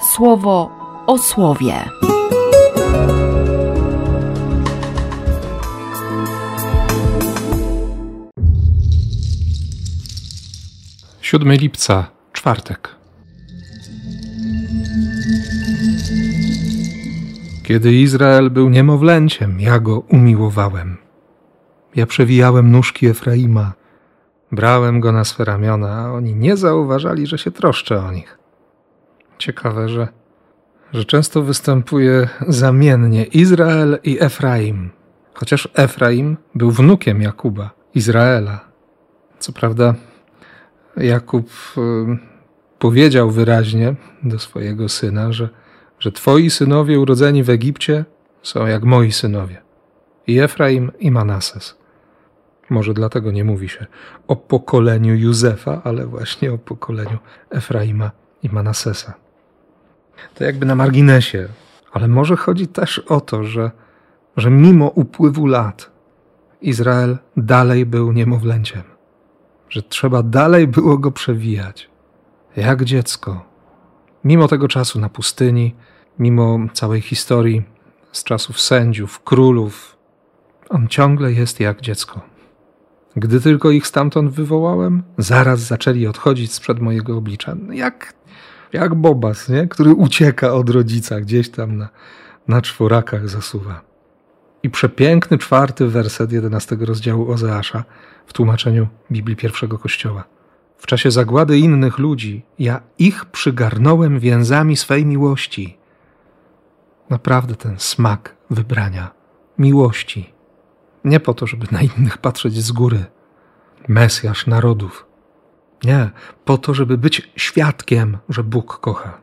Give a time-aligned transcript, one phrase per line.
[0.00, 0.70] słowo
[1.06, 1.74] o słowie.
[11.20, 12.96] 7 lipca, czwartek.
[17.62, 20.96] Kiedy Izrael był niemowlęciem, ja go umiłowałem.
[21.96, 23.72] Ja przewijałem nóżki Efraima,
[24.52, 28.39] brałem go na swe ramiona, a oni nie zauważali, że się troszczę o nich.
[29.40, 30.08] Ciekawe, że,
[30.92, 34.90] że często występuje zamiennie Izrael i Efraim,
[35.34, 38.60] chociaż Efraim był wnukiem Jakuba, Izraela.
[39.38, 39.94] Co prawda,
[40.96, 41.80] Jakub y,
[42.78, 45.48] powiedział wyraźnie do swojego syna, że,
[45.98, 48.04] że twoi synowie urodzeni w Egipcie
[48.42, 49.62] są jak moi synowie.
[50.26, 51.78] I Efraim i Manases.
[52.70, 53.86] Może dlatego nie mówi się
[54.28, 57.18] o pokoleniu Józefa, ale właśnie o pokoleniu
[57.50, 58.10] Efraima
[58.42, 59.14] i Manasesa.
[60.34, 61.48] To jakby na marginesie,
[61.92, 63.70] ale może chodzi też o to, że,
[64.36, 65.90] że mimo upływu lat
[66.60, 68.82] Izrael dalej był niemowlęciem
[69.70, 71.88] że trzeba dalej było go przewijać,
[72.56, 73.44] jak dziecko.
[74.24, 75.74] Mimo tego czasu na pustyni,
[76.18, 77.62] mimo całej historii
[78.12, 79.96] z czasów sędziów, królów,
[80.68, 82.20] on ciągle jest jak dziecko.
[83.16, 87.56] Gdy tylko ich stamtąd wywołałem, zaraz zaczęli odchodzić sprzed mojego oblicza.
[87.72, 88.14] Jak,
[88.72, 89.68] jak bobas, nie?
[89.68, 91.88] który ucieka od rodzica, gdzieś tam na,
[92.48, 93.80] na czworakach zasuwa.
[94.62, 97.84] I przepiękny czwarty werset jedenastego rozdziału Ozeasza
[98.26, 100.24] w tłumaczeniu Biblii pierwszego Kościoła.
[100.78, 105.78] W czasie zagłady innych ludzi ja ich przygarnąłem więzami swej miłości.
[107.10, 109.10] Naprawdę ten smak wybrania,
[109.58, 110.32] miłości.
[111.04, 113.04] Nie po to, żeby na innych patrzeć z góry.
[113.88, 115.09] Mesjasz narodów.
[115.84, 116.10] Nie,
[116.44, 119.20] po to, żeby być świadkiem, że Bóg kocha.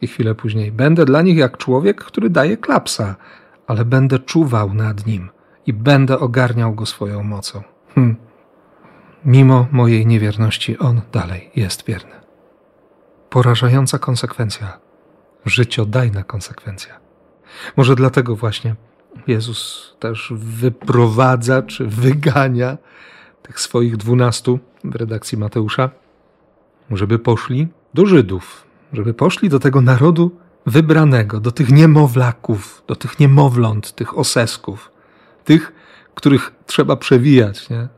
[0.00, 3.16] I chwilę później będę dla nich jak człowiek, który daje klapsa,
[3.66, 5.30] ale będę czuwał nad nim
[5.66, 7.62] i będę ogarniał go swoją mocą.
[7.94, 8.16] Hm.
[9.24, 12.14] Mimo mojej niewierności, on dalej jest wierny.
[13.30, 14.78] Porażająca konsekwencja,
[15.44, 17.00] życiodajna konsekwencja.
[17.76, 18.76] Może dlatego właśnie
[19.26, 22.78] Jezus też wyprowadza czy wygania
[23.42, 25.90] tych swoich dwunastu w redakcji Mateusza,
[26.90, 30.30] żeby poszli do Żydów, żeby poszli do tego narodu
[30.66, 34.90] wybranego, do tych niemowlaków, do tych niemowląt, tych osesków,
[35.44, 35.72] tych,
[36.14, 37.88] których trzeba przewijać, nie?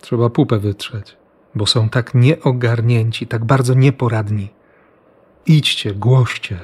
[0.00, 1.16] Trzeba pupę wytrzeć,
[1.54, 4.48] bo są tak nieogarnięci, tak bardzo nieporadni.
[5.46, 6.58] Idźcie, głoście,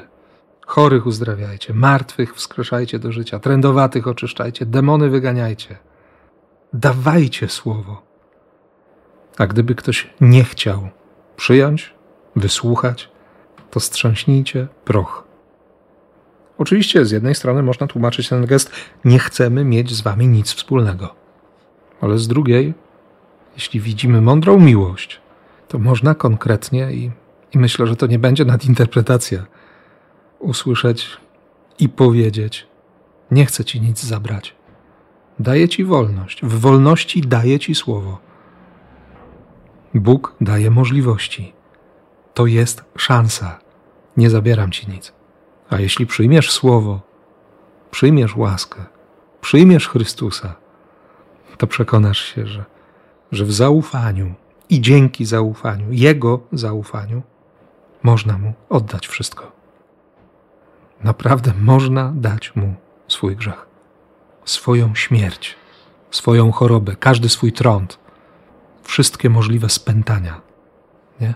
[0.67, 5.77] chorych uzdrawiajcie, martwych wskrzeszajcie do życia, trędowatych oczyszczajcie, demony wyganiajcie.
[6.73, 8.08] Dawajcie słowo.
[9.39, 10.89] A gdyby ktoś nie chciał
[11.37, 11.95] przyjąć,
[12.37, 13.09] wysłuchać,
[13.71, 15.25] to strząśnijcie proch.
[16.59, 18.71] Oczywiście z jednej strony można tłumaczyć ten gest
[19.05, 21.15] nie chcemy mieć z wami nic wspólnego.
[22.01, 22.75] Ale z drugiej,
[23.55, 25.21] jeśli widzimy mądrą miłość,
[25.69, 27.11] to można konkretnie i,
[27.55, 29.47] i myślę, że to nie będzie nadinterpretacja,
[30.39, 31.17] usłyszeć
[31.79, 32.67] i powiedzieć:
[33.31, 34.55] Nie chcę ci nic zabrać.
[35.39, 36.43] Daję ci wolność.
[36.43, 38.28] W wolności daję ci słowo.
[40.01, 41.53] Bóg daje możliwości.
[42.35, 43.59] To jest szansa.
[44.17, 45.13] Nie zabieram ci nic.
[45.71, 47.01] A jeśli przyjmiesz słowo,
[47.91, 48.85] przyjmiesz łaskę,
[49.41, 50.55] przyjmiesz Chrystusa,
[51.59, 52.65] to przekonasz się, że,
[53.33, 54.35] że w zaufaniu
[54.69, 57.23] i dzięki zaufaniu, Jego zaufaniu,
[58.03, 59.53] można Mu oddać wszystko.
[61.05, 62.75] Naprawdę można dać Mu
[63.09, 63.67] swój grzech,
[64.45, 65.57] swoją śmierć,
[66.11, 67.99] swoją chorobę, każdy swój trąd,
[68.89, 70.41] wszystkie możliwe spętania.
[71.21, 71.35] Nie?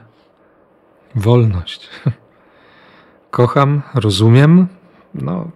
[1.14, 1.90] Wolność.
[3.30, 4.66] Kocham, rozumiem.
[5.14, 5.50] No,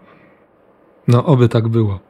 [1.08, 2.00] no, oby tak było.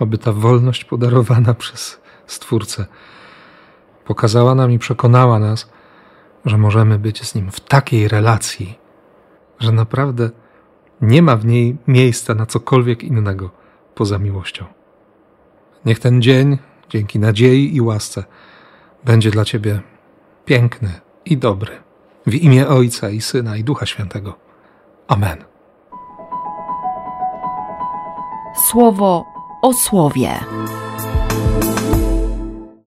[0.00, 2.86] Oby ta wolność podarowana przez Stwórcę
[4.04, 5.70] pokazała nam i przekonała nas,
[6.44, 8.78] że możemy być z Nim w takiej relacji,
[9.58, 10.30] że naprawdę
[11.00, 13.50] nie ma w niej miejsca na cokolwiek innego
[13.94, 14.64] poza miłością.
[15.84, 18.24] Niech ten dzień, dzięki nadziei i łasce,
[19.08, 19.80] będzie dla Ciebie
[20.44, 21.72] piękny i dobry.
[22.26, 24.34] W imię Ojca i Syna i Ducha Świętego.
[25.08, 25.44] Amen.
[28.70, 29.24] Słowo
[29.62, 30.30] o słowie.